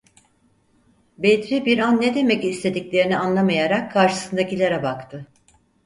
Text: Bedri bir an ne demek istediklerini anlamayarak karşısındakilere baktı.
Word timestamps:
Bedri 1.17 1.65
bir 1.65 1.77
an 1.79 2.01
ne 2.01 2.15
demek 2.15 2.43
istediklerini 2.45 3.17
anlamayarak 3.17 3.91
karşısındakilere 3.91 4.83
baktı. 4.83 5.27